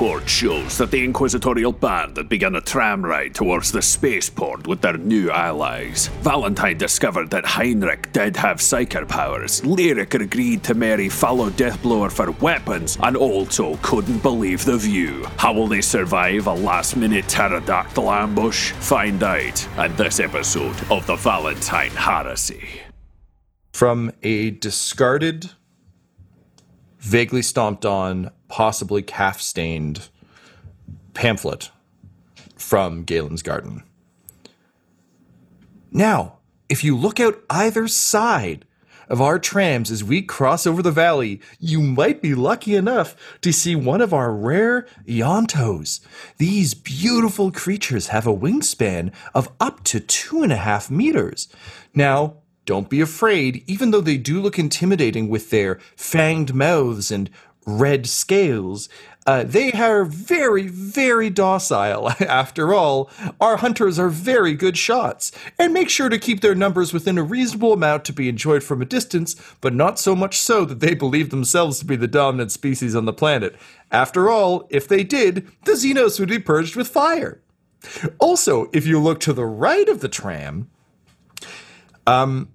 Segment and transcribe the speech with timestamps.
[0.00, 4.96] shows that the Inquisitorial band had begun a tram ride towards the spaceport with their
[4.96, 6.08] new allies.
[6.22, 12.30] Valentine discovered that Heinrich did have psyker powers, Lyric agreed to marry fellow Deathblower for
[12.42, 15.26] weapons, and also couldn't believe the view.
[15.36, 18.72] How will they survive a last minute pterodactyl ambush?
[18.72, 22.80] Find out in this episode of the Valentine Heresy.
[23.74, 25.50] From a discarded,
[27.00, 30.08] vaguely stomped on, possibly calf stained
[31.14, 31.70] pamphlet
[32.56, 33.82] from Galen's garden.
[35.90, 38.64] Now, if you look out either side
[39.08, 43.52] of our trams as we cross over the valley, you might be lucky enough to
[43.52, 46.00] see one of our rare Eontos.
[46.38, 51.48] These beautiful creatures have a wingspan of up to two and a half meters.
[51.92, 52.36] Now,
[52.70, 57.28] don't be afraid, even though they do look intimidating with their fanged mouths and
[57.66, 58.88] red scales.
[59.26, 62.10] Uh, they are very, very docile.
[62.20, 66.92] After all, our hunters are very good shots, and make sure to keep their numbers
[66.92, 70.64] within a reasonable amount to be enjoyed from a distance, but not so much so
[70.64, 73.56] that they believe themselves to be the dominant species on the planet.
[73.90, 77.40] After all, if they did, the Xenos would be purged with fire.
[78.20, 80.70] Also, if you look to the right of the tram,
[82.06, 82.48] um,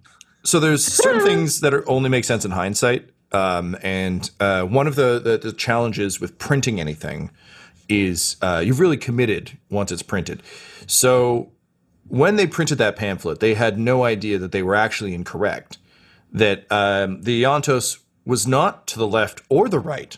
[0.45, 3.09] so there's certain things that are, only make sense in hindsight.
[3.31, 7.31] Um, and uh, one of the, the, the challenges with printing anything
[7.89, 10.41] is uh, you've really committed once it's printed.
[10.87, 11.51] So
[12.07, 15.77] when they printed that pamphlet, they had no idea that they were actually incorrect.
[16.31, 20.17] That um, the Eontos was not to the left or the right,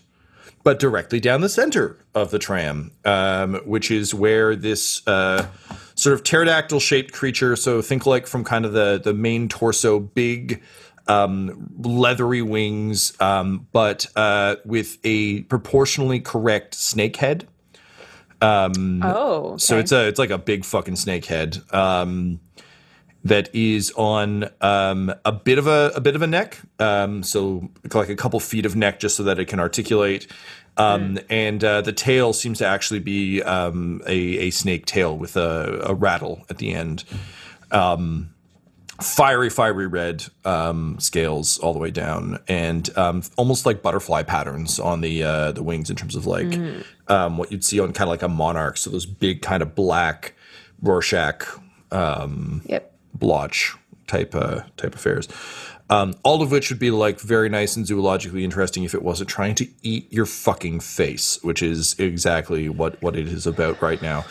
[0.63, 5.47] but directly down the center of the tram, um, which is where this uh,
[5.97, 7.55] sort of pterodactyl shaped creature.
[7.55, 10.61] So think like from kind of the the main torso, big
[11.07, 17.47] um, leathery wings, um, but uh, with a proportionally correct snake head.
[18.41, 19.57] Um, Oh, okay.
[19.57, 22.39] So it's a it's like a big fucking snake head um,
[23.23, 26.59] that is on um, a bit of a a bit of a neck.
[26.79, 30.27] Um, so like a couple feet of neck, just so that it can articulate.
[30.77, 34.17] Um, And uh, the tail seems to actually be um, a,
[34.47, 37.03] a snake tail with a, a rattle at the end.
[37.71, 38.29] Um,
[39.01, 44.79] fiery, fiery red um, scales all the way down, and um, almost like butterfly patterns
[44.79, 46.59] on the uh, the wings in terms of like
[47.07, 48.77] um, what you'd see on kind of like a monarch.
[48.77, 50.33] So those big kind of black
[50.81, 51.43] Rorschach
[51.91, 52.93] um, Yep.
[53.13, 53.75] blotch
[54.07, 55.27] type uh, type affairs.
[55.89, 59.29] Um, all of which would be like very nice and zoologically interesting if it wasn't
[59.29, 64.01] trying to eat your fucking face, which is exactly what what it is about right
[64.01, 64.25] now.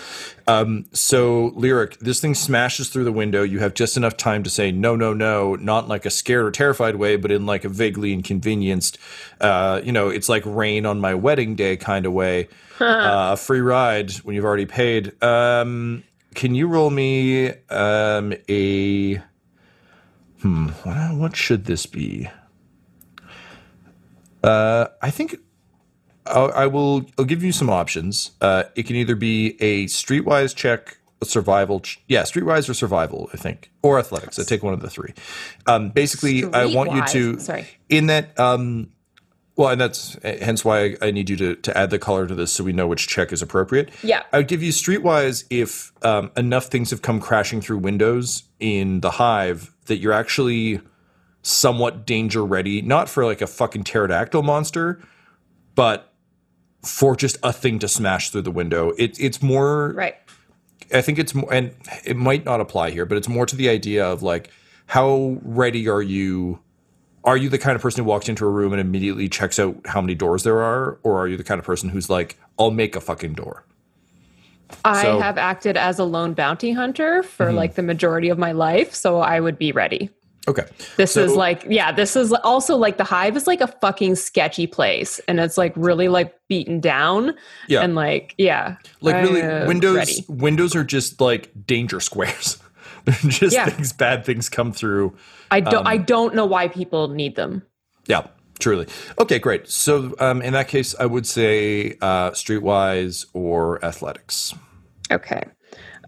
[0.49, 3.43] Um, so, lyric, this thing smashes through the window.
[3.43, 6.51] You have just enough time to say no, no, no, not like a scared or
[6.51, 8.99] terrified way, but in like a vaguely inconvenienced,
[9.41, 12.49] uh, you know, it's like rain on my wedding day kind of way.
[12.81, 15.21] uh, a free ride when you've already paid.
[15.23, 19.23] Um, can you roll me um, a
[20.47, 20.69] hmm?
[20.89, 22.29] What, what should this be?
[24.43, 25.37] Uh, I think
[26.27, 27.07] I'll, I will.
[27.19, 28.33] I'll give you some options.
[28.41, 31.81] Uh, it can either be a streetwise check, a survival.
[31.81, 33.29] Ch- yeah, streetwise or survival.
[33.33, 34.39] I think, or athletics.
[34.39, 35.15] I take one of the three.
[35.67, 37.41] Um, basically, I want you to.
[37.41, 37.67] Sorry.
[37.89, 38.39] In that.
[38.39, 38.93] Um,
[39.57, 42.35] well, and that's hence why I, I need you to, to add the color to
[42.35, 43.91] this so we know which check is appropriate.
[44.03, 44.23] Yeah.
[44.33, 49.01] I would give you streetwise if um, enough things have come crashing through windows in
[49.01, 50.81] the hive that you're actually
[51.43, 55.03] somewhat danger ready, not for like a fucking pterodactyl monster,
[55.75, 56.13] but
[56.83, 58.93] for just a thing to smash through the window.
[58.99, 60.17] It, it's more Right.
[60.93, 61.75] I think it's more, and
[62.05, 64.51] it might not apply here, but it's more to the idea of like,
[64.87, 66.61] how ready are you?
[67.27, 69.77] Are you the kind of person who walks into a room and immediately checks out
[69.85, 72.71] how many doors there are, or are you the kind of person who's like, I'll
[72.71, 73.65] make a fucking door?
[74.85, 77.57] I So- have acted as a lone bounty hunter for Mm-hmm.
[77.57, 80.09] like the majority of my life, so I would be ready.
[80.49, 80.63] Okay.
[80.97, 84.15] This So- is like, yeah, this is also like the hive is like a fucking
[84.15, 87.35] sketchy place, and it's like really like beaten down,
[87.67, 87.83] Yeah.
[87.83, 90.25] and like, yeah, like really uh, windows ready.
[90.29, 92.59] windows are just like danger squares.
[93.29, 93.67] Just Yeah.
[93.69, 95.17] things bad things come through.
[95.51, 97.63] I don't, um, I don't know why people need them.
[98.07, 98.27] Yeah,
[98.59, 98.87] truly.
[99.19, 99.69] Okay, great.
[99.69, 104.55] So um, in that case, I would say uh, streetwise or athletics.
[105.11, 105.43] Okay,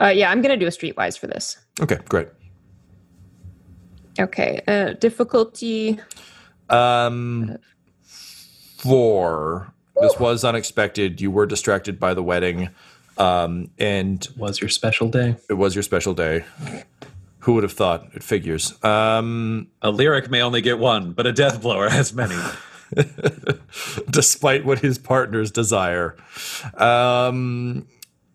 [0.01, 1.57] uh, yeah, I'm gonna do a streetwise for this.
[1.81, 2.29] Okay, great.
[4.19, 6.01] Okay, uh, difficulty.
[6.69, 7.59] Um,
[8.03, 9.73] four.
[10.01, 11.21] This was unexpected.
[11.21, 12.69] You were distracted by the wedding,
[13.19, 15.37] um, and Was your special day?
[15.51, 16.45] it was your special day.
[17.41, 18.09] Who would have thought?
[18.15, 18.83] It figures.
[18.85, 22.37] Um, A lyric may only get one, but a death blower has many.
[24.11, 26.17] despite what his partners desire.
[26.75, 27.87] Um,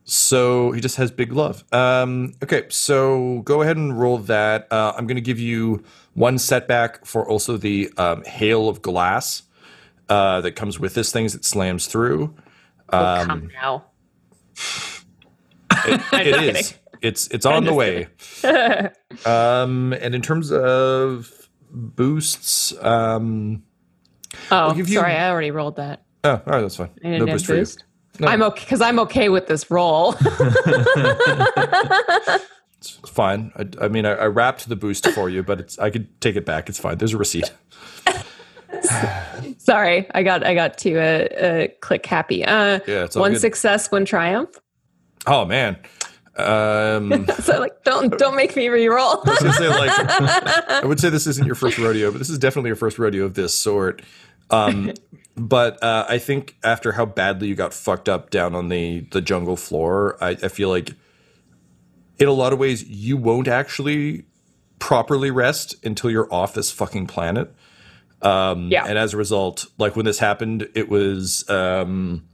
[0.05, 1.63] so he just has big love.
[1.73, 4.71] Um, okay, so go ahead and roll that.
[4.71, 5.83] Uh, I'm going to give you
[6.13, 9.43] one setback for also the um, hail of glass
[10.09, 12.35] uh, that comes with this thing that slams through.
[12.91, 13.85] Oh, Um, come now.
[15.85, 16.73] It is.
[17.01, 18.07] It's it's on the way.
[19.25, 23.63] um, and in terms of boosts, um,
[24.51, 26.03] Oh, you- sorry, I already rolled that.
[26.23, 26.91] oh, all right, that's fine.
[27.03, 27.59] No boost for you.
[27.61, 27.83] boost.
[28.21, 30.15] I'm okay because I'm okay with this roll.
[32.77, 33.53] It's fine.
[33.55, 36.35] I, I mean, I, I wrapped the boost for you, but it's I could take
[36.35, 36.67] it back.
[36.67, 36.97] It's fine.
[36.97, 37.49] There's a receipt.
[39.57, 41.03] Sorry, I got I got to uh,
[41.45, 42.43] uh, click happy.
[42.43, 43.41] Uh, Yeah, one good.
[43.41, 44.49] success, one triumph.
[45.27, 45.77] Oh man.
[46.35, 49.21] Um, So like, don't don't make me re-roll.
[49.25, 49.91] I say like
[50.83, 53.25] I would say this isn't your first rodeo, but this is definitely your first rodeo
[53.25, 54.01] of this sort.
[54.49, 54.93] Um,
[55.35, 59.21] but uh, I think after how badly you got fucked up down on the the
[59.21, 60.91] jungle floor, I, I feel like
[62.19, 64.25] in a lot of ways you won't actually
[64.79, 67.53] properly rest until you're off this fucking planet.
[68.23, 72.27] Yeah, and as a result, like when this happened, it was um,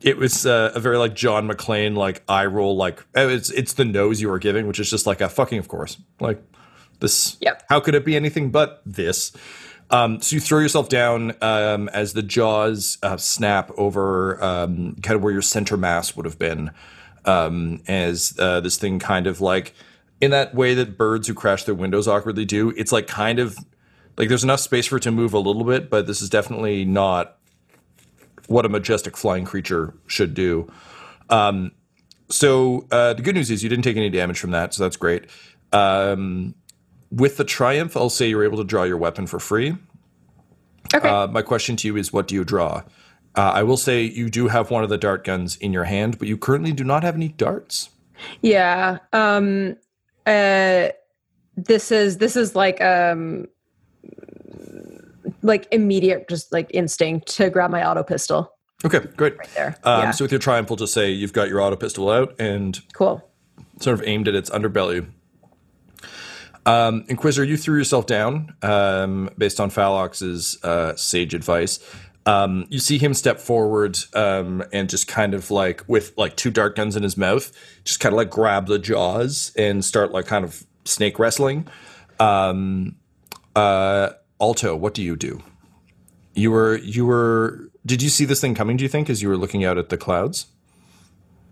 [0.00, 3.72] it was uh, a very like John McClane like eye roll like oh, it's it's
[3.72, 6.42] the nose you were giving, which is just like a fucking of course like
[7.00, 7.36] this.
[7.40, 7.64] Yep.
[7.68, 9.32] How could it be anything but this?
[9.90, 15.16] Um, so you throw yourself down um, as the jaws uh, snap over um, kind
[15.16, 16.70] of where your center mass would have been,
[17.24, 19.74] um, as uh, this thing kind of like
[20.20, 22.70] in that way that birds who crash their windows awkwardly do.
[22.76, 23.58] It's like kind of
[24.16, 26.84] like there's enough space for it to move a little bit, but this is definitely
[26.84, 27.36] not
[28.46, 30.70] what a majestic flying creature should do.
[31.30, 31.72] Um,
[32.28, 34.96] so uh, the good news is you didn't take any damage from that, so that's
[34.96, 35.26] great.
[35.72, 36.54] Um,
[37.10, 39.76] with the triumph, I'll say you're able to draw your weapon for free.
[40.94, 41.08] okay.
[41.08, 42.82] Uh, my question to you is, what do you draw?
[43.36, 46.18] Uh, I will say you do have one of the dart guns in your hand,
[46.18, 47.90] but you currently do not have any darts.
[48.42, 48.98] yeah.
[49.12, 49.76] Um.
[50.26, 50.88] Uh.
[51.56, 53.46] This is this is like um.
[55.44, 58.50] Like immediate, just like instinct to grab my auto pistol
[58.84, 59.38] Okay, great.
[59.38, 59.76] right there.
[59.82, 60.10] Um, yeah.
[60.10, 63.26] So with your triumph, we'll just say you've got your auto pistol out and cool.
[63.80, 65.08] sort of aimed at its underbelly.
[66.66, 71.78] Um, Inquisitor, you threw yourself down um, based on Phalox's uh, sage advice.
[72.26, 76.50] Um, you see him step forward um, and just kind of like with like two
[76.50, 77.52] dart guns in his mouth,
[77.84, 81.68] just kind of like grab the jaws and start like kind of snake wrestling.
[82.18, 82.96] Um,
[83.54, 84.10] uh,
[84.40, 85.42] Alto, what do you do?
[86.34, 87.70] You were you were.
[87.86, 88.76] Did you see this thing coming?
[88.76, 90.46] Do you think as you were looking out at the clouds?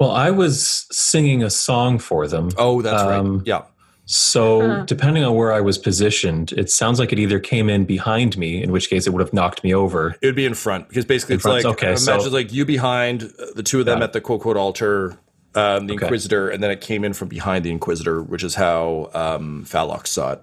[0.00, 2.50] Well, I was singing a song for them.
[2.56, 3.46] Oh, that's Um, right.
[3.46, 3.62] Yeah.
[4.04, 8.36] So, depending on where I was positioned, it sounds like it either came in behind
[8.36, 10.16] me, in which case it would have knocked me over.
[10.20, 12.52] It would be in front because basically In it's front, like okay, imagine so- like
[12.52, 14.04] you behind uh, the two of them Got it.
[14.06, 15.16] at the quote quote altar,
[15.54, 16.04] um, the Okay.
[16.06, 20.08] Inquisitor, and then it came in from behind the Inquisitor, which is how um, Phalox
[20.08, 20.42] saw it.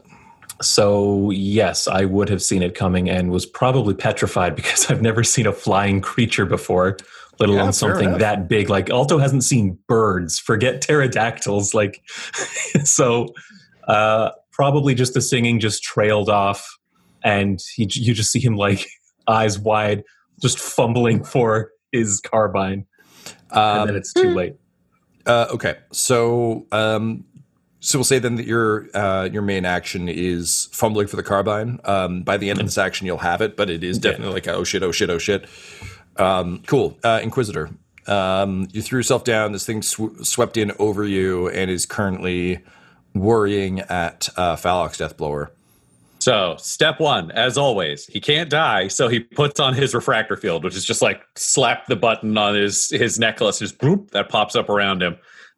[0.62, 5.24] So, yes, I would have seen it coming and was probably petrified because I've never
[5.24, 6.98] seen a flying creature before,
[7.40, 8.20] let alone something enough.
[8.20, 8.70] that big.
[8.70, 11.74] Like, Alto hasn't seen birds, forget pterodactyls.
[11.74, 12.02] Like,
[12.84, 13.28] so
[13.88, 16.78] uh, probably just the singing just trailed off,
[17.24, 18.86] and he, you just see him like
[19.28, 20.04] eyes wide,
[20.42, 22.86] just fumbling for his carbine.
[23.52, 24.56] and then Um, it's too late.
[25.26, 27.26] uh, okay, so um,
[27.80, 31.80] so we'll say then that your uh, your main action is fumbling for the carbine.
[31.86, 34.48] Um, by the end of this action, you'll have it, but it is definitely like
[34.48, 35.46] oh shit, oh shit, oh shit.
[36.18, 37.70] Um, cool, uh, Inquisitor.
[38.08, 39.52] Um, you threw yourself down.
[39.52, 42.60] This thing sw- swept in over you and is currently
[43.14, 45.50] worrying at uh, Phalox Deathblower.
[46.20, 50.66] So, step one, as always, he can't die, so he puts on his refractor field,
[50.66, 54.56] which is just like slap the button on his his necklace, just boop, that pops
[54.56, 55.16] up around him.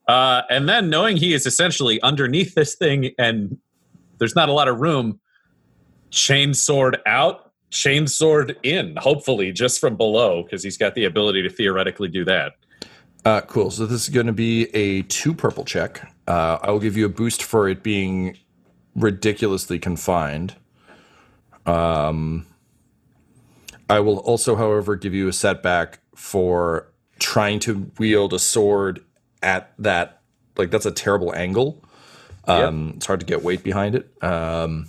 [0.07, 3.57] Uh, and then, knowing he is essentially underneath this thing and
[4.17, 5.19] there's not a lot of room,
[6.09, 11.41] chain sword out, chain sword in, hopefully just from below, because he's got the ability
[11.41, 12.53] to theoretically do that.
[13.23, 13.71] Uh, cool.
[13.71, 16.11] So this is going to be a two purple check.
[16.27, 18.37] Uh, I will give you a boost for it being
[18.95, 20.55] ridiculously confined.
[21.65, 22.47] Um,
[23.89, 29.03] I will also, however, give you a setback for trying to wield a sword
[29.41, 30.21] at that.
[30.57, 31.83] Like that's a terrible angle.
[32.45, 34.09] Um, It's hard to get weight behind it.
[34.23, 34.87] Um,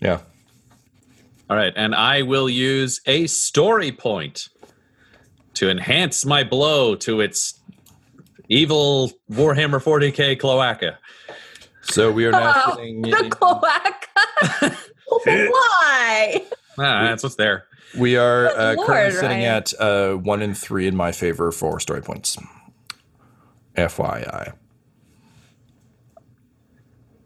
[0.00, 0.20] yeah.
[1.48, 4.48] All right, and I will use a story point
[5.54, 7.58] to enhance my blow to its
[8.48, 10.98] evil Warhammer 40k cloaca.
[11.82, 13.02] So we are now Oh, sitting.
[13.02, 14.76] the cloaca.
[15.50, 16.44] Why?
[16.78, 17.64] Ah, that's what's there.
[17.98, 19.44] We are uh, Good currently Lord, sitting Ryan.
[19.56, 22.36] at uh, one in three in my favor for story points.
[23.76, 24.54] FYI.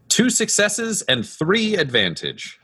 [0.09, 2.59] Two successes and three advantage.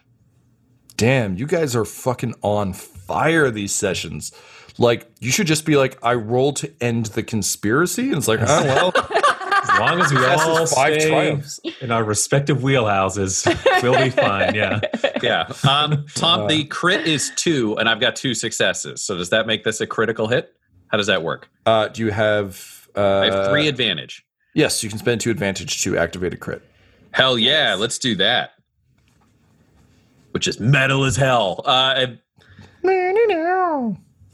[0.98, 4.32] Damn, you guys are fucking on fire these sessions.
[4.78, 8.08] Like, you should just be like, I rolled to end the conspiracy.
[8.10, 8.94] And it's like, oh, well,
[9.64, 11.60] As long as we Yes, all five stay triumphs.
[11.82, 13.46] in our respective wheelhouses,
[13.84, 14.56] we'll be fine.
[14.56, 14.80] Yeah.
[15.22, 15.52] Yeah.
[15.70, 19.04] Um, Tom, the crit is two, and I've got two successes.
[19.04, 20.56] So does that make this a critical hit?
[20.88, 21.48] How does that work?
[21.68, 22.90] uh, do you have.
[22.98, 24.26] Uh, I have three advantage.
[24.56, 26.64] Yes, you can spend two advantage to activate a crit.
[27.12, 28.54] Hell yeah, let's do that.
[30.32, 31.62] Which is metal as hell.
[31.66, 32.08] Uh,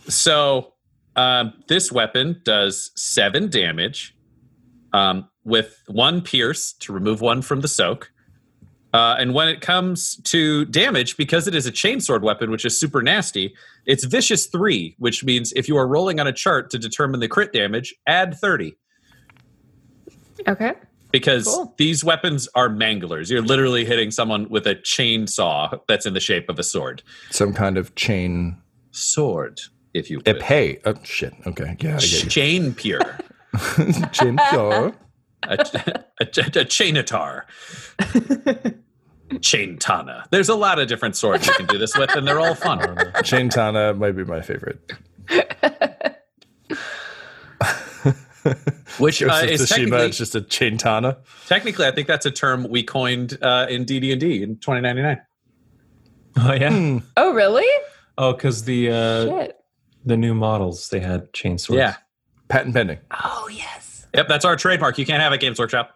[0.07, 0.73] so
[1.15, 4.15] um, this weapon does seven damage
[4.93, 8.11] um, with one pierce to remove one from the soak.
[8.93, 12.79] Uh, and when it comes to damage, because it is a chainsword weapon, which is
[12.79, 13.53] super nasty,
[13.85, 17.27] it's vicious three, which means if you are rolling on a chart to determine the
[17.27, 18.75] crit damage, add 30
[20.47, 20.73] Okay.
[21.11, 21.73] because Cool.
[21.77, 23.29] these weapons are manglers.
[23.29, 27.03] You're literally hitting someone with a chainsaw that's in the shape of a sword.
[27.29, 28.57] Some kind of chain.
[28.91, 29.59] Sword,
[29.93, 30.23] if you will.
[30.33, 30.79] Epee.
[30.85, 31.33] Oh, shit.
[31.45, 31.75] Okay.
[31.81, 32.29] Yeah, I get.
[32.29, 33.19] Chain pure.
[34.11, 34.93] Chain pure.
[35.43, 37.43] a, a, a, a chainatar.
[39.41, 40.25] Chaintana.
[40.31, 42.97] There's a lot of different swords you can do this with, and they're all fun.
[43.23, 44.79] Chaintana might be my favorite.
[48.97, 51.17] Which uh, Ghost of Tsushima, technically, it's just a chaintana.
[51.47, 55.21] Technically, I think that's a term we coined uh, in DD&D in 2099.
[56.39, 56.99] Oh yeah.
[57.17, 57.67] Oh, really?
[58.17, 59.57] Oh, because the uh, Shit.
[60.05, 61.75] the new models they had chainsaws.
[61.77, 61.95] Yeah.
[62.49, 62.99] Patent pending.
[63.11, 64.07] Oh, yes.
[64.13, 64.97] Yep, that's our trademark.
[64.97, 65.95] You can't have it, Games Workshop.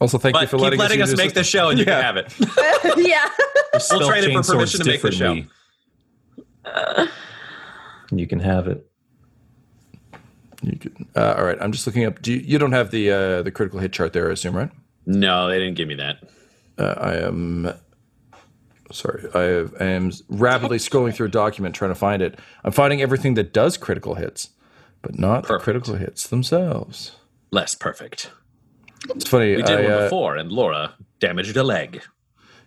[0.00, 2.00] Also, thank you for letting, letting, us, us make this show and you Yeah.
[2.00, 2.34] can have it.
[3.06, 3.78] yeah.
[3.78, 5.34] Spell trade it for chainswords permission to make the show.
[6.64, 7.12] differently.
[8.10, 8.86] You can have it.
[10.62, 12.20] You can, uh, all right, I'm just looking up.
[12.22, 14.70] Do you, you don't have the uh, the critical hit chart there, I assume, right?
[15.06, 16.18] No, they didn't give me that.
[16.78, 17.72] Uh, I am
[18.92, 19.24] sorry.
[19.34, 22.38] I, have, I am rapidly scrolling through a document trying to find it.
[22.64, 24.50] I'm finding everything that does critical hits,
[25.02, 27.16] but not the critical hits themselves.
[27.50, 28.30] Less perfect.
[29.10, 29.56] It's funny.
[29.56, 32.02] We did I, one uh, before, and Laura damaged a leg.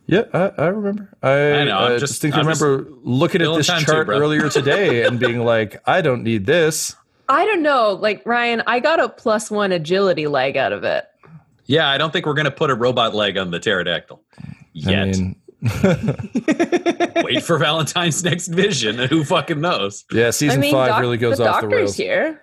[0.08, 1.10] Yeah, I, I remember.
[1.24, 3.86] I, I know, I'm uh, just- distinctly I'm just remember looking at this time too,
[3.86, 6.96] chart earlier today and being like, I don't need this.
[7.28, 7.94] I don't know.
[7.94, 11.06] Like, Ryan, I got a plus one agility leg out of it.
[11.66, 14.22] Yeah, I don't think we're going to put a robot leg on the pterodactyl
[14.74, 15.00] yet.
[15.00, 15.36] I mean,
[17.24, 20.06] Wait for Valentine's next vision, who fucking knows?
[20.12, 21.98] yeah, season I mean, five doc- really goes the off the doctor's rails.
[21.98, 22.42] here.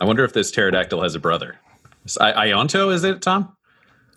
[0.00, 1.56] I wonder if this pterodactyl has a brother.
[2.04, 3.56] Is I- Ionto, is it, Tom?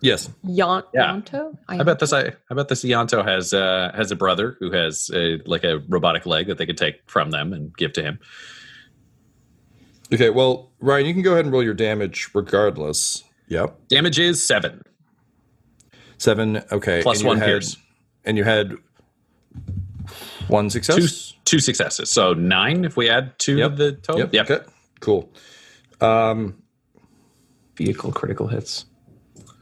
[0.01, 0.29] Yes.
[0.43, 1.12] Yon- Yeah.
[1.12, 1.58] Yonto?
[1.67, 2.13] I bet this.
[2.13, 5.79] I, I bet this Ionto has uh, has a brother who has a, like a
[5.89, 8.17] robotic leg that they could take from them and give to him.
[10.13, 13.24] Okay, well, Ryan, you can go ahead and roll your damage regardless.
[13.50, 13.77] Yep.
[13.89, 14.84] Damage is seven
[16.20, 16.62] Seven.
[16.72, 17.02] Okay.
[17.02, 17.78] plus one had- pierce,
[18.26, 18.74] And you had
[20.48, 21.34] one success?
[21.46, 23.72] two successes, so nine if we add two Yep.
[23.72, 24.30] of the total.
[24.32, 24.52] Yep.
[24.52, 24.64] Okay.
[25.00, 25.32] Cool.
[26.02, 26.62] Um,
[27.78, 28.86] Vehicle critical hits.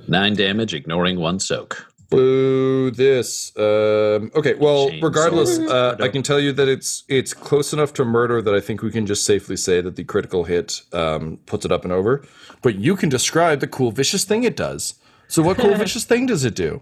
[0.08, 1.86] nine damage, ignoring one soak.
[2.10, 3.52] Boo this.
[3.58, 5.04] Um, okay, well, Chainsaw.
[5.04, 8.62] regardless, uh, I can tell you that it's it's close enough to murder that I
[8.62, 11.92] think we can just safely say that the critical hit um, puts it up and
[11.92, 12.24] over.
[12.62, 14.96] But you can describe the cool vicious thing it does.
[15.28, 16.82] So, what cool vicious thing does it do?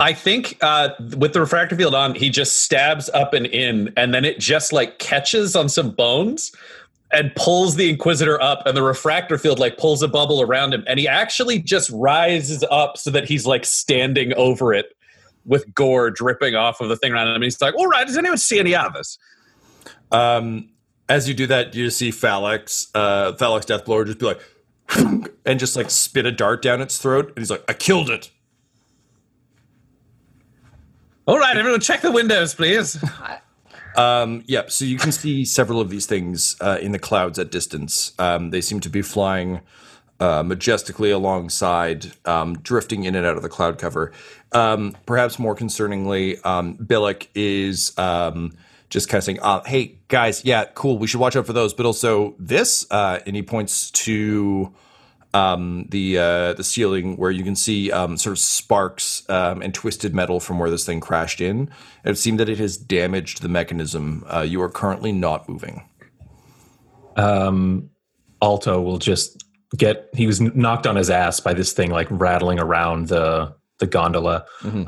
[0.00, 4.12] I think uh, with the refractor field on, he just stabs up and in, and
[4.12, 6.52] then it just like catches on some bones,
[7.10, 10.84] and pulls the Inquisitor up, and the refractor field like pulls a bubble around him,
[10.86, 14.94] and he actually just rises up so that he's like standing over it
[15.46, 17.36] with gore dripping off of the thing around him.
[17.36, 19.18] And he's like, "All right, does anyone see any others?"
[20.12, 20.70] Um,
[21.08, 24.40] as you do that, you see Phalanx, uh, Phalanx Deathblower just be like,
[25.44, 28.30] and just like spit a dart down its throat, and he's like, "I killed it."
[31.26, 33.02] All right, everyone, check the windows, please.
[33.96, 34.70] Um, yep.
[34.70, 38.12] So you can see several of these things uh, in the clouds at distance.
[38.18, 39.60] Um, they seem to be flying
[40.20, 44.12] uh, majestically alongside, um, drifting in and out of the cloud cover.
[44.52, 48.52] Um, perhaps more concerningly, um, Billick is um,
[48.90, 50.98] just kind of saying, uh, "Hey guys, yeah, cool.
[50.98, 54.72] We should watch out for those." But also this, uh, and he points to
[55.34, 59.74] um, the uh, the ceiling where you can see um, sort of sparks um, and
[59.74, 61.70] twisted metal from where this thing crashed in.
[62.04, 64.24] It seemed that it has damaged the mechanism.
[64.26, 65.88] Uh, you are currently not moving.
[67.16, 67.90] Um,
[68.40, 69.44] Alto will just
[69.76, 70.08] get.
[70.14, 74.44] He was knocked on his ass by this thing, like rattling around the the gondola.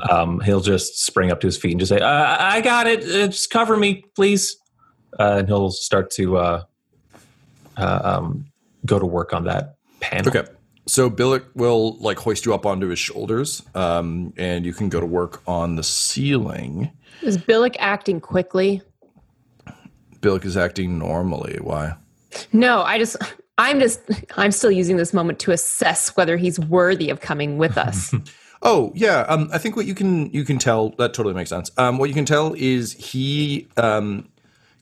[0.09, 3.03] Um, he'll just spring up to his feet and just say, uh, "I got it.
[3.03, 4.57] Uh, just cover me, please."
[5.19, 6.63] Uh, and he'll start to uh,
[7.77, 8.45] uh, um,
[8.85, 10.29] go to work on that panel.
[10.29, 10.49] Okay.
[10.87, 14.99] So Billick will like hoist you up onto his shoulders, um, and you can go
[14.99, 16.91] to work on the ceiling.
[17.21, 18.81] Is Billick acting quickly?
[20.19, 21.59] Billick is acting normally.
[21.61, 21.95] Why?
[22.51, 23.17] No, I just
[23.57, 24.01] I'm just
[24.37, 28.13] I'm still using this moment to assess whether he's worthy of coming with us.
[28.63, 31.71] Oh yeah, um, I think what you can you can tell that totally makes sense.
[31.77, 34.29] Um, what you can tell is he um,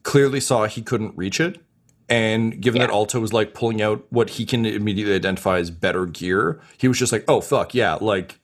[0.03, 1.61] clearly saw he couldn't reach it,
[2.09, 6.05] and given that Alto was like pulling out what he can immediately identify as better
[6.05, 8.39] gear, he was just like, "Oh fuck yeah!" Like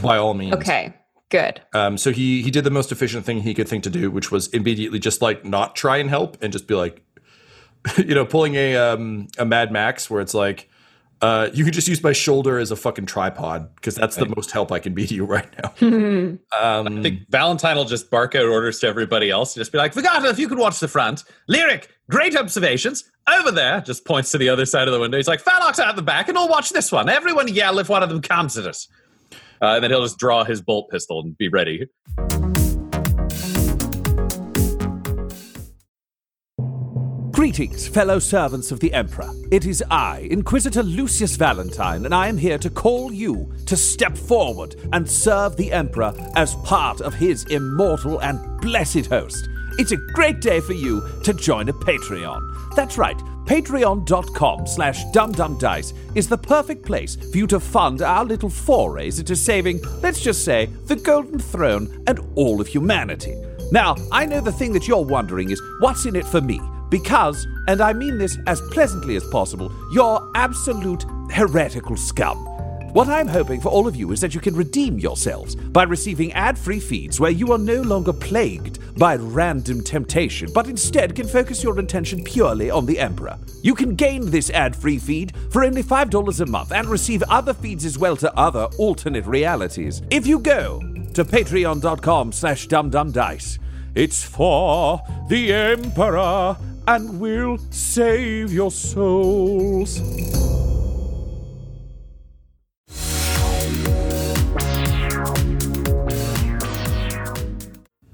[0.00, 0.54] by all means.
[0.54, 0.94] okay,
[1.28, 1.60] good.
[1.74, 4.30] Um, so he he did the most efficient thing he could think to do, which
[4.30, 7.02] was immediately just like not try and help and just be like,
[7.98, 10.70] you know, pulling a um, a Mad Max where it's like,
[11.20, 14.50] uh, you could just use my shoulder as a fucking tripod because that's the most
[14.50, 15.72] help I can be to you right now.
[16.60, 19.54] um, I think Valentine will just bark out orders to everybody else.
[19.54, 21.24] Just be like, Vigata, if you could watch the front.
[21.48, 23.04] Lyric, great observations.
[23.26, 25.16] Over there, just points to the other side of the window.
[25.16, 27.08] He's like, Phalanx out the back, and we'll watch this one.
[27.08, 28.86] Everyone yell if one of them comes at us.
[29.62, 31.88] Uh, and then he'll just draw his bolt pistol and be ready.
[37.54, 39.30] Greetings, fellow servants of the Emperor.
[39.52, 44.18] It is I, Inquisitor Lucius Valentine, and I am here to call you to step
[44.18, 49.48] forward and serve the Emperor as part of his immortal and blessed host.
[49.78, 52.74] It's a great day for you to join a Patreon.
[52.74, 58.50] That's right, patreon.com slash dumdumdice is the perfect place for you to fund our little
[58.50, 63.36] forays into saving, let's just say, the Golden Throne and all of humanity.
[63.70, 66.60] Now, I know the thing that you're wondering is what's in it for me?
[66.94, 72.36] Because, and I mean this as pleasantly as possible, you're absolute heretical scum.
[72.92, 76.32] What I'm hoping for all of you is that you can redeem yourselves by receiving
[76.34, 81.26] ad free feeds where you are no longer plagued by random temptation, but instead can
[81.26, 83.36] focus your attention purely on the Emperor.
[83.60, 87.54] You can gain this ad free feed for only $5 a month and receive other
[87.54, 90.00] feeds as well to other alternate realities.
[90.10, 90.78] If you go
[91.14, 93.58] to patreon.com slash dumdumdice,
[93.96, 100.00] it's for the Emperor and we'll save your souls.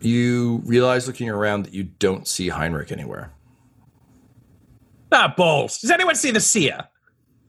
[0.02, 3.32] You realize looking around that you don't see Heinrich anywhere.
[5.12, 5.78] Ah, balls.
[5.78, 6.88] Does anyone see the seer?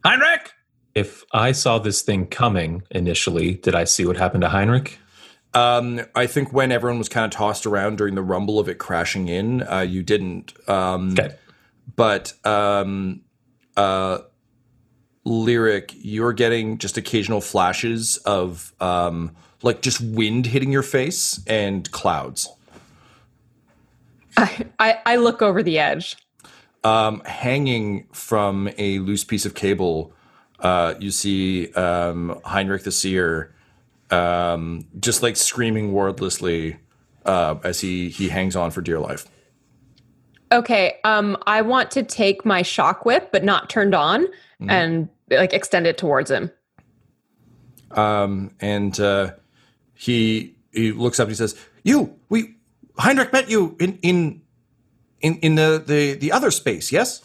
[0.03, 0.51] Heinrich?
[0.95, 4.99] If I saw this thing coming initially, did I see what happened to Heinrich?
[5.54, 8.78] Um, I think when everyone was kind of tossed around during the rumble of it
[8.78, 10.54] crashing in, uh, you didn't.
[10.70, 11.36] Um, Okay.
[11.96, 13.22] but um,
[13.76, 14.20] uh,
[15.26, 21.92] lyric, you're getting just occasional flashes of um, like just wind hitting your face and
[21.92, 22.48] clouds.
[24.38, 26.16] I, I, I look over the edge.
[26.84, 30.14] Um, hanging from a loose piece of cable,
[30.62, 33.54] uh, you see um, Heinrich the Seer
[34.12, 36.78] um, just like screaming wordlessly
[37.26, 39.26] uh, as he he hangs on for dear life.
[40.52, 44.28] Okay, um, I want to take my shock whip, but not turned on,
[44.67, 46.52] and like extend it towards him.
[47.91, 49.32] Um, and uh,
[49.93, 52.56] he he looks up and he says, "You, we
[52.97, 54.41] Heinrich met you in in
[55.21, 57.24] in in the the the other space, yes?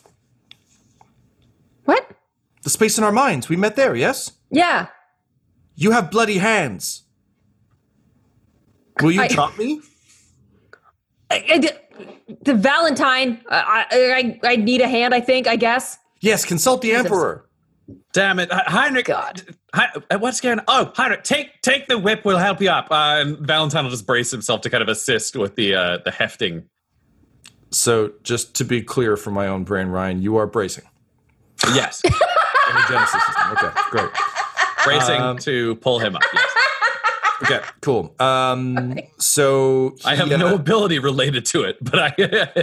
[1.84, 2.08] What?
[2.62, 3.48] The space in our minds.
[3.48, 4.32] We met there, yes?
[4.50, 4.88] Yeah.
[5.76, 7.04] You have bloody hands.
[9.00, 9.80] Will you I- chop me?
[11.30, 11.76] I, I did.
[12.42, 13.40] the Valentine.
[13.48, 13.86] Uh, I,
[14.44, 15.12] I I need a hand.
[15.14, 15.46] I think.
[15.46, 15.98] I guess.
[16.20, 17.44] Yes, consult the emperor.
[18.12, 19.06] Damn it, Heinrich!
[19.06, 19.42] God.
[19.74, 20.64] Hi, uh, what's going on?
[20.68, 22.24] Oh, Heinrich, take take the whip.
[22.24, 22.90] We'll help you up.
[22.90, 26.10] Uh, and Valentine will just brace himself to kind of assist with the uh, the
[26.12, 26.64] hefting.
[27.70, 30.84] So, just to be clear for my own brain, Ryan, you are bracing
[31.74, 33.52] Yes, in the Genesys system.
[33.52, 34.10] Okay, great.
[34.86, 36.22] Bracing Um, to pull him up.
[36.32, 36.50] Yes.
[37.42, 38.14] Okay, cool.
[38.18, 42.14] Um, so I have he, no uh, ability related to it, but I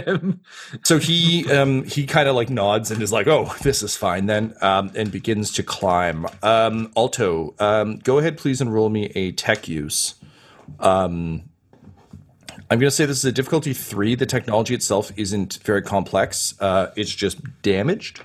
[0.06, 0.40] am.
[0.82, 4.26] So he um, he kind of like nods and is like, "Oh, this is fine
[4.26, 6.26] then," um, and begins to climb.
[6.42, 10.16] Um, Alto, um, go ahead, please, and roll me a tech use.
[10.80, 11.48] Um,
[12.70, 14.16] I'm going to say this is a difficulty three.
[14.16, 16.54] The technology itself isn't very complex.
[16.60, 18.20] Uh, it's just damaged.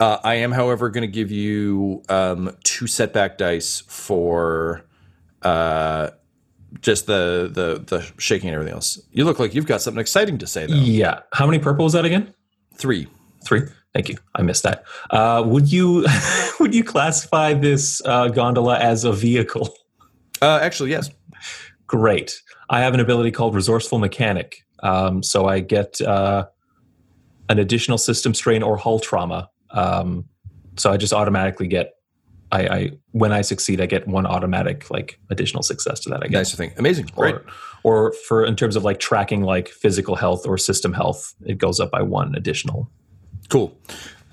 [0.00, 4.86] Uh, I am, however, going to give you um, two setback dice for
[5.42, 6.10] uh,
[6.80, 8.98] just the the the shaking and everything else.
[9.12, 10.74] You look like you've got something exciting to say, though.
[10.74, 11.20] Yeah.
[11.34, 12.32] How many purple is that again?
[12.74, 13.08] Three.
[13.44, 13.62] Three.
[13.92, 14.16] Thank you.
[14.34, 14.84] I missed that.
[15.10, 16.06] Uh, would you
[16.60, 19.74] would you classify this uh, gondola as a vehicle?
[20.42, 21.10] Uh, actually, yes.
[21.86, 22.40] Great.
[22.70, 24.64] I have an ability called Resourceful Mechanic.
[24.82, 26.46] Um, so I get uh,
[27.50, 29.50] an additional system strain or hull trauma.
[29.72, 30.26] Um,
[30.76, 31.94] so I just automatically get.
[32.52, 36.24] I, I when I succeed, I get one automatic like additional success to that.
[36.24, 36.32] I guess.
[36.32, 36.72] Nice thing.
[36.78, 37.10] Amazing.
[37.14, 37.36] Great.
[37.36, 37.44] Or,
[37.84, 41.78] or for in terms of like tracking like physical health or system health, it goes
[41.78, 42.90] up by one additional.
[43.48, 43.76] Cool.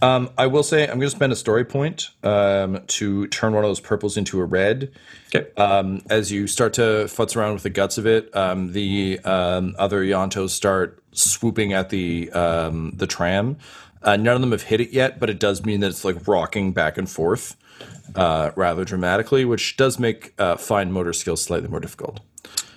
[0.02, 3.63] Um, I will say I'm going to spend a story point um, to turn one
[3.63, 4.91] of those purples into a red.
[5.34, 5.50] Okay.
[5.60, 9.76] Um, as you start to futz around with the guts of it, um, the um,
[9.80, 13.58] other Yantos start swooping at the um, the tram.
[14.02, 16.28] Uh, none of them have hit it yet, but it does mean that it's like
[16.28, 17.56] rocking back and forth
[18.16, 22.20] uh, rather dramatically, which does make uh, fine motor skills slightly more difficult.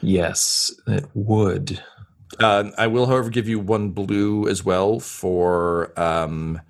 [0.03, 1.83] Yes, it would.
[2.39, 6.61] Uh, I will, however, give you one blue as well for um,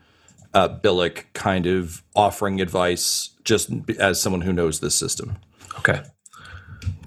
[0.55, 5.37] uh, Billick kind of offering advice just as someone who knows this system.
[5.79, 6.03] Okay.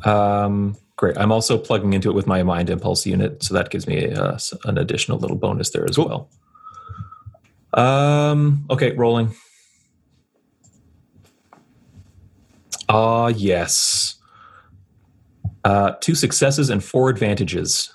[0.05, 1.17] Um, great.
[1.17, 4.37] I'm also plugging into it with my mind impulse unit, so that gives me uh,
[4.65, 6.29] an additional little bonus there as well.
[7.73, 9.33] Um, okay, rolling.
[12.89, 14.15] Ah, yes.
[15.63, 17.93] Uh, two successes and four advantages.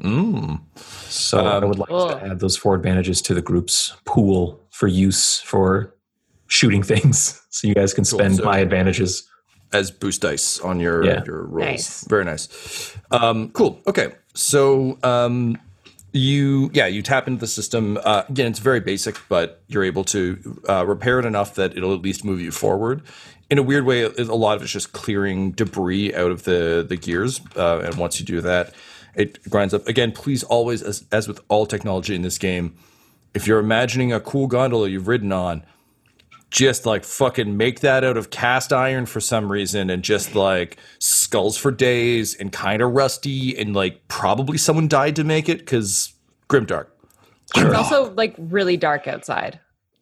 [0.00, 0.60] Mm.
[0.76, 2.08] So I would like Cool.
[2.08, 5.94] to add those four advantages to the group's pool for use for
[6.48, 7.40] shooting things.
[7.50, 9.28] So you guys can spend So- my advantages.
[9.72, 11.24] As boost dice on your Yeah.
[11.26, 11.66] your rolls.
[11.68, 12.04] Nice.
[12.06, 12.96] Very nice.
[13.10, 13.80] Um, cool.
[13.88, 14.12] Okay.
[14.32, 15.58] So um,
[16.14, 18.46] you yeah you tap into the system uh, again.
[18.46, 22.24] It's very basic, but you're able to uh, repair it enough that it'll at least
[22.24, 23.02] move you forward.
[23.50, 26.96] In a weird way, a lot of it's just clearing debris out of the the
[26.96, 28.72] gears, uh, and once you do that,
[29.14, 29.86] it grinds up.
[29.86, 32.74] Again, please always, as, as with all technology in this game,
[33.34, 35.64] if you're imagining a cool gondola you've ridden on,
[36.54, 40.76] just like fucking make that out of cast iron for some reason and just like
[41.00, 45.58] skulls for days and kind of rusty and like probably someone died to make it
[45.58, 46.14] because
[46.48, 46.86] grimdark.
[47.56, 49.58] It's also like really dark outside.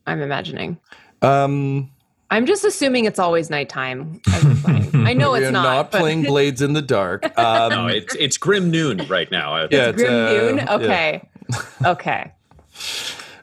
[0.07, 0.79] I'm imagining.
[1.23, 1.91] Um,
[2.31, 4.21] I'm just assuming it's always nighttime.
[4.31, 5.07] as we're playing.
[5.07, 5.63] I know it's not.
[5.63, 7.25] not, playing blades in the dark.
[7.39, 9.67] Um, No, it's it's grim noon right now.
[9.71, 10.57] Yeah, Grim uh, noon.
[10.59, 11.23] yeah.
[11.93, 12.33] Okay.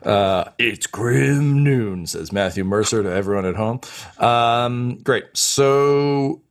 [0.03, 3.81] Uh, it's grim noon, says Matthew Mercer to everyone at home.
[4.17, 5.25] Um, great.
[5.35, 6.41] So,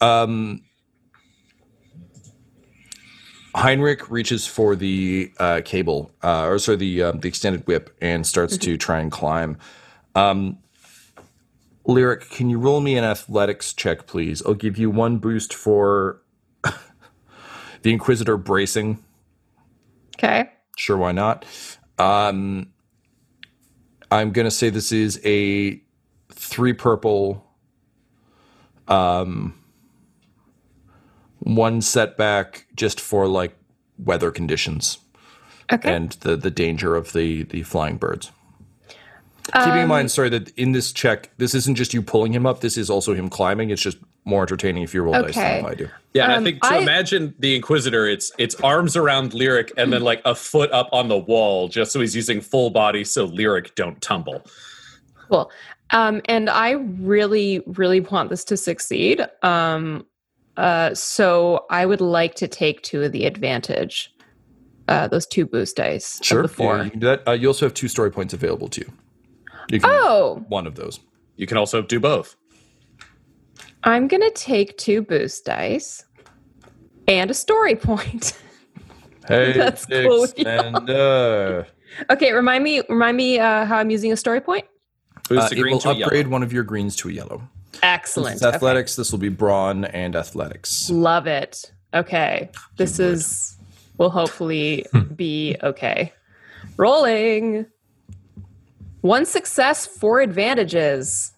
[0.00, 0.62] um,
[3.54, 8.26] Heinrich reaches for the uh, cable, uh, or sorry, the um, the extended whip, and
[8.26, 9.58] starts to try and climb.
[10.14, 10.58] Um,
[11.86, 14.42] Lyric, can you roll me an athletics check, please?
[14.44, 16.20] I'll give you one boost for
[17.82, 19.02] the Inquisitor bracing.
[20.16, 20.50] Okay.
[20.76, 21.44] Sure, why not?
[21.98, 22.72] Um,
[24.10, 25.80] I'm gonna say this is a
[26.30, 27.44] three purple,
[28.88, 29.54] um,
[31.40, 33.56] one setback just for like
[33.98, 34.98] weather conditions
[35.72, 35.92] Okay.
[35.92, 38.30] and the the danger of the the flying birds.
[39.54, 42.60] Keeping in mind, sorry, that in this check, this isn't just you pulling him up.
[42.60, 43.70] This is also him climbing.
[43.70, 45.88] It's just more entertaining if you roll dice than if I do.
[46.12, 49.72] Yeah, and Um, I think to I- imagine the Inquisitor, it's it's arms around Lyric
[49.76, 53.04] and then like a foot up on the wall, just so he's using full body
[53.04, 54.42] so Lyric don't tumble.
[55.30, 55.50] Cool.
[55.90, 59.24] Um, and I really, really want this to succeed.
[59.42, 60.04] Um,
[60.56, 64.12] uh, so I would like to take two of the advantage,
[64.88, 66.76] uh, those two boost dice Sure, of the four.
[66.78, 67.28] Yeah, you can do that.
[67.28, 68.92] Uh, you also have two story points available to you.
[69.70, 70.98] You can Oh, one of those.
[71.36, 72.34] You can also do both.
[73.86, 76.04] I'm gonna take two boost dice
[77.08, 78.36] and a story point.
[79.28, 81.64] Hey, That's Dix, cool, and uh,
[82.10, 84.66] Okay, remind me remind me uh, how I'm using a story point.
[85.28, 86.06] Boost uh, a it will to a yellow.
[86.06, 87.42] upgrade one of your greens to a yellow.
[87.82, 88.36] Excellent.
[88.36, 88.94] It's athletics.
[88.94, 90.88] This will be brawn and athletics.
[90.90, 91.72] Love it.
[91.92, 92.50] Okay.
[92.76, 93.56] This is
[93.98, 96.12] will hopefully be okay.
[96.76, 97.66] Rolling.
[99.00, 101.32] One success, four advantages.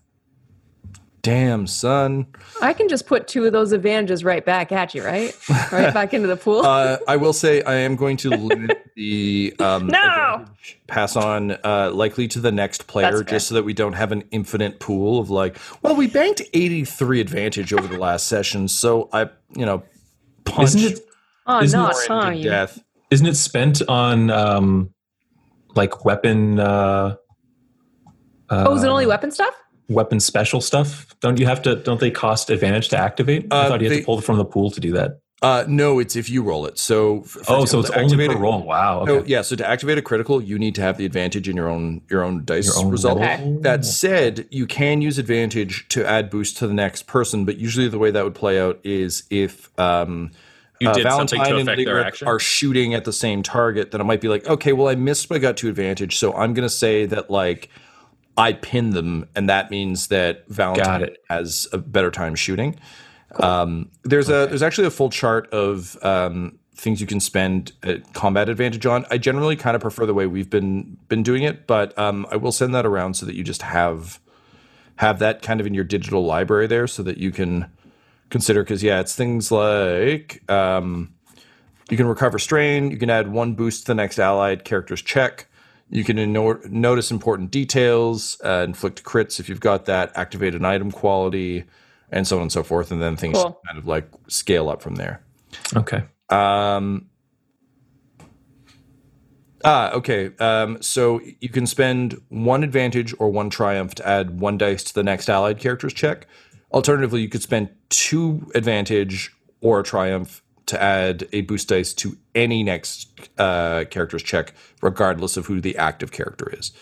[1.23, 2.27] Damn, son.
[2.63, 5.37] I can just put two of those advantages right back at you, right?
[5.73, 6.65] Right back into the pool.
[6.65, 10.45] Uh, I will say I am going to limit the um, No!
[10.87, 14.23] pass on uh, likely to the next player, just so that we don't have an
[14.31, 15.59] infinite pool of like.
[15.83, 19.83] Well, we banked eighty three advantage over the last session, so I, you know,
[20.45, 21.07] punched Isn't it
[21.47, 22.45] oh, isn't not it more huh, you.
[22.49, 22.79] death.
[23.11, 24.95] isn't it spent on um
[25.75, 27.17] like weapon uh,
[28.51, 29.55] Oh, is it only uh, weapon stuff?
[29.89, 31.07] Weapon special stuff?
[31.21, 33.47] Don't you have to don't they cost advantage to activate?
[33.51, 35.21] I Uh, thought you had they- to pull from the pool to do that.
[35.41, 36.81] Uh, no, it's if you roll it.
[36.81, 38.61] So, f- for Oh, so it's to only activate per a- roll.
[38.65, 39.05] Wow.
[39.05, 39.29] No, Okay.
[39.31, 39.43] yeah.
[39.43, 42.25] So to activate a critical, you need to have the advantage in your own your
[42.25, 43.19] own dice Your own result.
[43.21, 43.29] roll.
[43.29, 43.57] Okay.
[43.61, 47.87] That said, you can use advantage to add boost to the next person, but usually
[47.87, 50.33] the way that would play out is if um,
[50.81, 52.27] You uh, did something Valentine to and affect their action.
[52.27, 55.29] are shooting at the same target, then it might be like, okay, well, I missed,
[55.29, 57.69] but I got two advantage, so I'm going to say that like
[58.39, 62.79] I pin them, and that means that Valentine has a better time shooting.
[63.41, 68.15] Um, there's a there's actually a full chart of um, things you can spend at
[68.15, 69.05] combat advantage on.
[69.11, 72.37] I generally kind of prefer the way we've been been doing it, but um, I
[72.37, 74.21] will send that around so that you just have
[74.97, 77.67] have that kind of in your digital library there, so that you can
[78.31, 78.63] consider.
[78.63, 81.13] Because yeah, it's things like um,
[81.91, 85.49] you can recover strain, you can add one boost to the next allied character's check.
[85.91, 90.65] You can ino- notice important details, uh, inflict crits if you've got that, activate an
[90.65, 91.65] item quality,
[92.11, 92.91] and so on and so forth.
[92.91, 93.61] And then things Cool.
[93.67, 95.23] kind of like scale up from there.
[95.75, 96.05] Okay.
[96.29, 97.07] Um,
[99.65, 100.31] ah, okay.
[100.39, 104.95] Um, so you can spend one advantage or one triumph to add one dice to
[104.95, 106.27] the next allied character's check.
[106.73, 112.17] Alternatively, you could spend two advantage or a triumph to add a boost dice to
[112.35, 116.73] any next uh, character's check, regardless of who the active character is.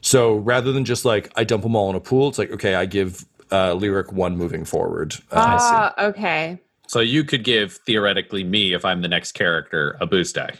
[0.00, 2.74] So rather than just like I dump them all in a pool, it's like okay,
[2.74, 5.14] I give uh, lyric one moving forward.
[5.30, 6.58] Uh, Ah, okay.
[6.86, 10.54] So you could give theoretically me, if I'm the next character, a boost die.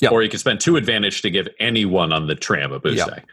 [0.00, 0.10] Yeah.
[0.10, 3.06] Or you could spend two advantage to give anyone on the tram a boost Yeah.
[3.06, 3.24] die.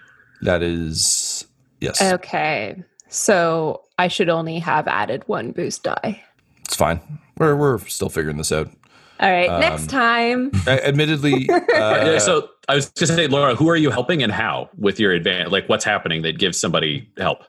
[0.41, 1.45] that is
[1.81, 2.83] yes, Okay.
[3.09, 6.23] So I should only have added one boost die.
[6.71, 7.01] It's fine.
[7.37, 8.69] We're we're still figuring this out.
[9.19, 10.51] All right, Um, next time.
[10.67, 14.23] Uh, admittedly, Yeah, uh, so I was going to say, Laura, who are you helping
[14.23, 15.51] and how with your advantage?
[15.51, 17.43] Like, what's happening that gives somebody help?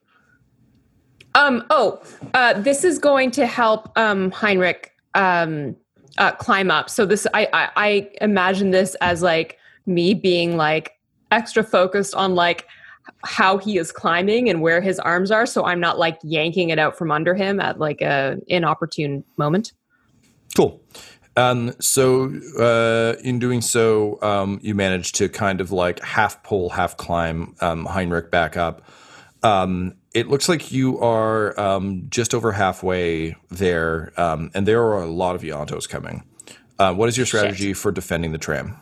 [1.37, 1.65] Um.
[1.71, 2.03] Oh,
[2.35, 5.77] uh, this is going to help um, Heinrich um,
[6.19, 6.91] uh, climb up.
[6.91, 9.57] So this, I, I, I imagine this as like
[9.87, 10.99] me being like
[11.31, 12.67] extra focused on like
[13.25, 16.79] how he is climbing and where his arms are, so I'm not like yanking it
[16.79, 19.72] out from under him at like a inopportune moment.
[20.57, 20.83] cool.
[21.37, 26.70] Um, so uh, in doing so, um, you manage to kind of like half pull,
[26.70, 28.83] half climb um, Heinrich back up.
[29.42, 35.03] Um, it looks like you are um, just over halfway there, um, and there are
[35.03, 36.22] a lot of Yontos coming.
[36.79, 38.77] Uh, what is your strategy for defending the tram?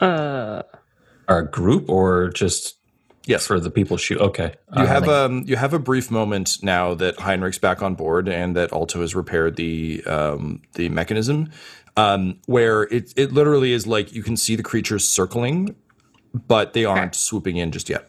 [0.00, 2.76] Our group or just
[3.26, 4.20] Yes, for the people shoot?
[4.20, 4.54] Okay.
[4.76, 8.28] You Uh, have um you have a brief moment now that Heinrich's back on board
[8.28, 11.50] and that Alto has repaired the um the mechanism,
[11.96, 15.74] um where it it literally is like you can see the creatures circling,
[16.46, 18.08] but they aren't swooping in just yet.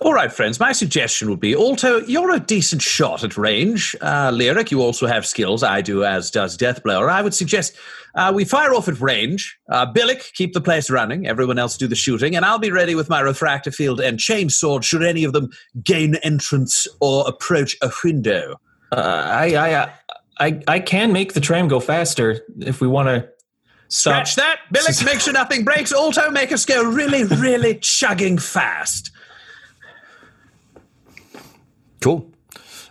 [0.00, 0.60] All right, friends.
[0.60, 3.96] My suggestion would be Alto, you're a decent shot at range.
[4.00, 5.62] Uh, Lyric, you also have skills.
[5.62, 7.08] I do, as does Deathblower.
[7.08, 7.74] I would suggest
[8.14, 9.56] uh, we fire off at range.
[9.68, 11.26] Uh, Billick, keep the place running.
[11.26, 12.36] Everyone else do the shooting.
[12.36, 15.50] And I'll be ready with my refractor field and chainsword should any of them
[15.82, 18.60] gain entrance or approach a window.
[18.92, 19.92] uh, I, I,
[20.38, 23.28] I, I can make the tram go faster if we want to.
[23.88, 24.26] Stop.
[24.26, 24.60] Scratch that.
[24.72, 25.92] Billick, make sure nothing breaks.
[25.92, 29.10] Alto, make us go really, really chugging fast.
[32.04, 32.30] Cool.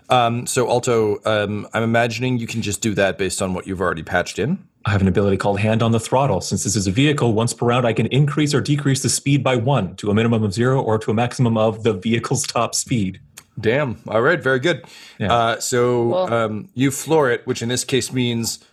[0.09, 3.79] Um, so Alto, um, I'm imagining you can just do that based on what you've
[3.79, 4.67] already patched in.
[4.85, 6.41] I have an ability called Hand on the Throttle.
[6.41, 9.43] Since this is a vehicle, once per round, I can increase or decrease the speed
[9.43, 12.73] by one to a minimum of zero or to a maximum of the vehicle's top
[12.73, 13.21] speed.
[13.59, 14.01] Damn.
[14.07, 14.41] All right.
[14.41, 14.83] Very good.
[15.19, 15.31] Yeah.
[15.31, 16.33] Uh, so Cool.
[16.33, 18.65] um, you floor it, which in this case means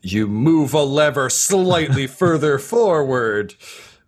[0.00, 3.54] you move a lever slightly further forward.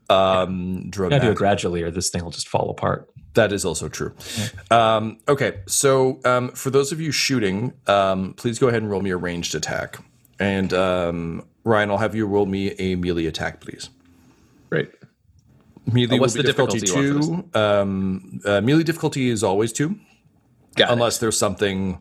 [0.09, 3.09] Um, I do it gradually, or this thing will just fall apart.
[3.35, 4.15] That is also true.
[4.71, 9.03] Um, okay, so um, for those of you shooting, um, please go ahead and roll
[9.03, 9.99] me a ranged attack.
[10.39, 13.91] And um, Ryan, I'll have you roll me a melee attack, please.
[14.71, 14.91] Great.
[15.93, 17.59] Melee Uh, what's will be the difficulty you want two.
[17.61, 19.99] Um, uh, melee difficulty is always two,
[20.77, 20.93] Got it.
[20.93, 21.99] unless there's something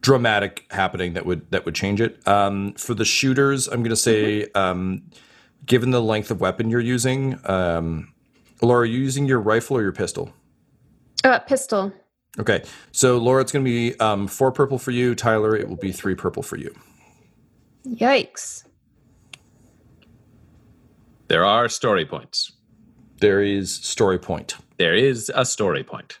[0.00, 2.26] dramatic happening that would that would change it.
[2.26, 4.58] Um, for the shooters, I'm going to say, Mm-hmm.
[4.58, 5.02] um,
[5.66, 8.11] given the length of weapon you're using, um,
[8.62, 10.32] Laura, are you using your rifle or your pistol?
[11.24, 11.92] Uh, pistol.
[12.38, 15.14] Okay, so Laura, it's going to be um, four purple for you.
[15.14, 16.74] Tyler, it will be three purple for you.
[17.86, 18.64] Yikes.
[21.28, 22.52] There are story points.
[23.18, 24.56] There is story point.
[24.78, 26.18] There is a story point.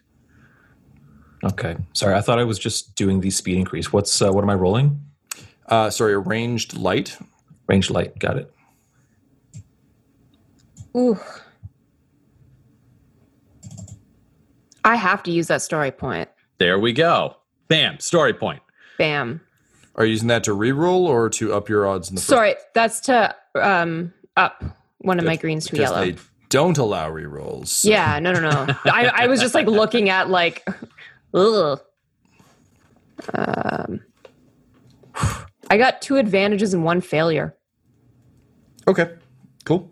[1.44, 1.76] Okay.
[1.92, 3.92] Sorry, I thought I was just doing the speed increase.
[3.92, 5.00] What's uh, what am I rolling?
[5.66, 7.16] Uh, sorry, a ranged light.
[7.66, 8.18] Range light.
[8.18, 8.54] Got it.
[10.96, 11.18] Ooh.
[14.84, 16.28] I have to use that story point.
[16.58, 17.36] There we go.
[17.68, 18.62] Bam, story point.
[18.98, 19.40] Bam.
[19.94, 22.28] Are you using that to reroll or to up your odds in the first?
[22.30, 24.64] Sorry, that's to um up
[24.98, 26.04] one of my greens to yellow.
[26.04, 26.16] they
[26.48, 27.68] don't allow rerolls.
[27.68, 28.74] so- Yeah, no, no, no.
[28.86, 30.66] I, I was just like looking at like,
[31.34, 31.80] ugh.
[33.34, 34.00] Um,
[35.70, 37.56] I got two advantages and one failure.
[38.88, 39.14] Okay.
[39.64, 39.91] Cool.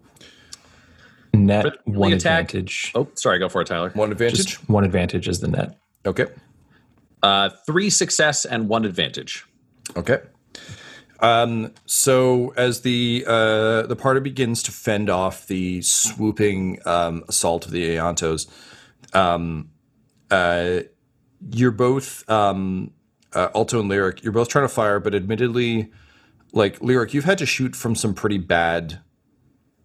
[1.50, 2.92] Net But one attack- advantage.
[2.94, 3.90] Oh, sorry, go for it, Tyler.
[3.94, 4.36] One advantage.
[4.46, 5.78] Just one advantage is the net.
[6.06, 6.26] Okay.
[7.22, 9.44] Uh, three success and one advantage.
[9.96, 10.20] Okay.
[11.20, 17.66] Um, so as the uh, the party begins to fend off the swooping um, assault
[17.66, 18.46] of the Aeontos,
[19.14, 19.68] um,
[20.30, 20.80] uh,
[21.52, 22.92] you're both um,
[23.34, 24.22] uh, Alto and Lyric.
[24.22, 25.90] You're both trying to fire, but admittedly,
[26.52, 29.00] like Lyric, you've had to shoot from some pretty bad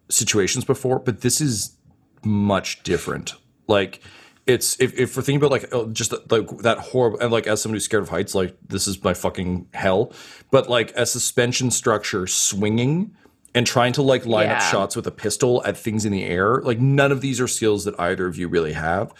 [0.08, 1.76] situations before, but this is
[2.24, 3.34] much different.
[3.66, 4.00] Like
[4.46, 7.62] it's if, if we're thinking about like oh, just like that horrible and like as
[7.62, 10.12] somebody who's scared of heights, like this is my fucking hell.
[10.50, 13.14] But like a suspension structure swinging
[13.54, 16.60] and trying to like line up shots with a pistol at things in the air,
[16.62, 19.12] like none of these are skills that either of you really have.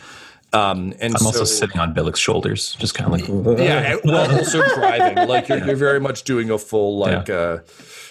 [0.53, 4.31] Um, and I'm also so- sitting on Billick's shoulders, just kind of like yeah, while
[4.31, 5.27] also driving.
[5.29, 7.59] Like you're, you're very much doing a full like uh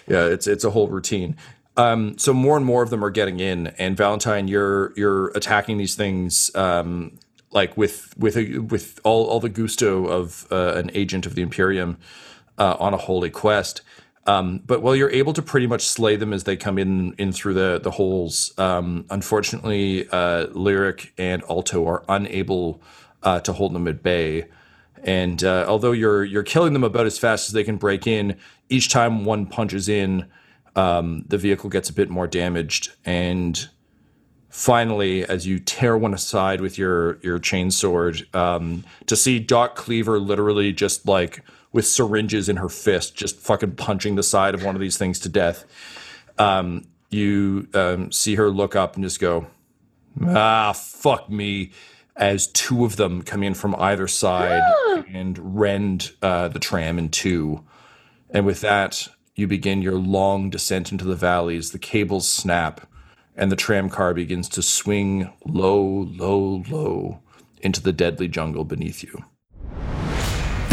[0.08, 1.38] yeah, it's it's a whole routine.
[1.78, 5.78] Um, so more and more of them are getting in, and Valentine, you're you're attacking
[5.78, 7.20] these things um,
[7.52, 11.42] like with with a, with all all the gusto of uh, an agent of the
[11.42, 11.98] Imperium
[12.58, 13.82] uh, on a holy quest.
[14.28, 17.32] Um, but while you're able to pretty much slay them as they come in in
[17.32, 22.82] through the the holes, um, unfortunately, uh, Lyric and Alto are unable
[23.24, 24.46] uh, to hold them at bay.
[25.04, 28.38] And uh, although you're you're killing them about as fast as they can break in,
[28.70, 30.26] each time one punches in,
[30.76, 32.92] um, the vehicle gets a bit more damaged.
[33.06, 33.70] And
[34.50, 40.20] finally, as you tear one aside with your your chainsword, um, to see Doc Cleaver
[40.20, 44.76] literally just like with syringes in her fist, just fucking punching the side of one
[44.76, 45.66] of these things to death.
[46.38, 49.48] Um, you um, see her look up and just go,
[50.26, 51.72] ah, fuck me,
[52.16, 54.64] as two of them come in from either side
[55.14, 57.64] and rend uh, the tram in two.
[58.30, 61.72] And with that, you begin your long descent into the valleys.
[61.72, 62.88] The cables snap,
[63.36, 67.20] and the tram car begins to swing low, low, low
[67.62, 69.26] into the deadly jungle beneath you.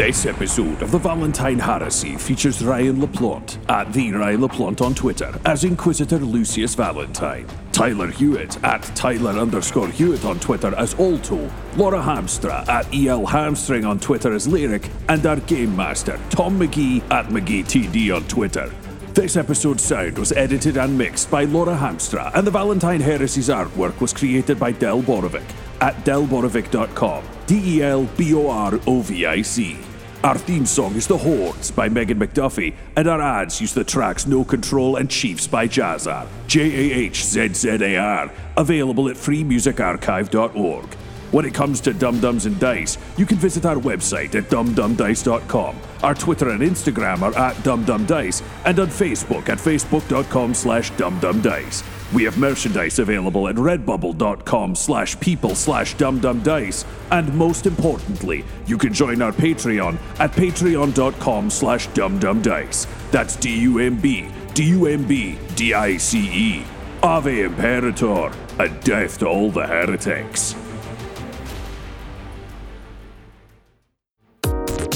[0.03, 5.33] This episode of the Valentine Heresy features Ryan LaPlante at the Ryan LaPlante on Twitter
[5.45, 12.03] as Inquisitor Lucius Valentine, Tyler Hewitt at Tyler underscore Hewitt on Twitter as Alto, Laura
[12.03, 17.27] Hamstra at EL Hamstring on Twitter as Lyric, and our Game Master Tom McGee at
[17.27, 18.75] McGeeTD on Twitter.
[19.15, 24.01] This episode's sound was edited and mixed by Laura Hamstra, and the Valentine Heresy's artwork
[24.01, 25.49] was created by Del Borovic
[25.81, 27.23] at delborovic.com.
[27.47, 29.77] D E L B O R O V I C.
[30.25, 34.25] Our theme song is The Hordes by Megan McDuffie, and our ads use the tracks
[34.25, 36.29] No Control and Chiefs by Jahzzar.
[36.47, 38.31] J A H Z Z A R.
[38.57, 40.95] Available at freemusicarchive.org.
[41.33, 45.77] When it comes to Dumb Dumbs and Dice, you can visit our website at dumbdumbdice.com.
[46.05, 52.02] Our Twitter and Instagram are at dumbdumbdice, and on Facebook at facebook.com slash dumbdumbdice.
[52.12, 58.92] We have merchandise available at redbubble.com slash people slash dumbdumbdice, and most importantly, you can
[58.92, 62.87] join our Patreon at patreon.com slash dumbdumbdice.
[63.10, 66.65] That's D-U-M-B, D-U-M-B, D-I-C-E.
[67.02, 70.54] Ave Imperator, and death to all the heretics.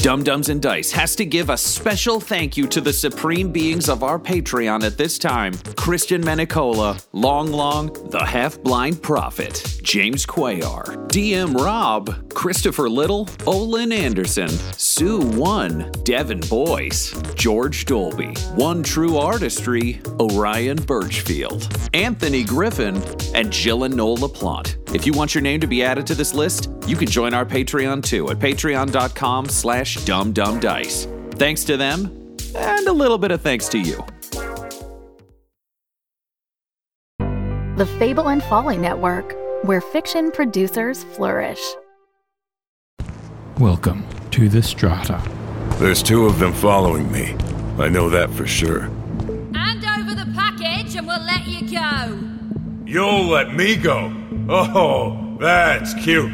[0.07, 3.89] Dumb Dumbs and Dice has to give a special thank you to the supreme beings
[3.89, 10.25] of our Patreon at this time Christian Menicola, Long Long, The Half Blind Prophet, James
[10.25, 19.17] Quayar, DM Rob, Christopher Little, Olin Anderson, Sue One, Devin Boyce, George Dolby, One True
[19.17, 22.95] Artistry, Orion Birchfield, Anthony Griffin,
[23.35, 24.86] and Jill and Noel LaPlante.
[24.93, 27.45] If you want your name to be added to this list, you can join our
[27.45, 31.33] Patreon too at patreon.com slash dumbdumbdice.
[31.35, 32.05] Thanks to them,
[32.55, 34.03] and a little bit of thanks to you.
[37.77, 41.61] The Fable and Folly Network, where fiction producers flourish.
[43.59, 45.21] Welcome to the Strata.
[45.79, 47.35] There's two of them following me.
[47.77, 48.83] I know that for sure.
[49.53, 52.19] Hand over the package and we'll let you go.
[52.85, 54.11] You'll let me go?
[54.49, 56.31] Oh, that's cute.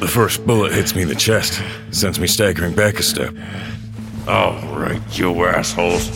[0.00, 3.34] The first bullet hits me in the chest, sends me staggering back a step.
[4.28, 6.10] All right, you assholes.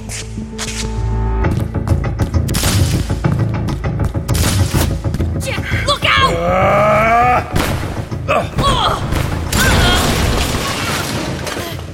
[5.87, 6.35] Look out!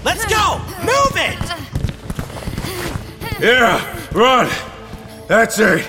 [0.05, 0.59] Let's go!
[0.81, 1.39] Move it!
[3.41, 3.81] Yeah,
[4.13, 4.51] run!
[5.29, 5.89] That's it!